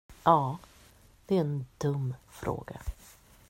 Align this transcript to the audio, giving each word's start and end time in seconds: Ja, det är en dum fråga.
Ja, 0.23 0.57
det 1.25 1.35
är 1.37 1.41
en 1.41 1.65
dum 1.77 2.15
fråga. 2.29 2.79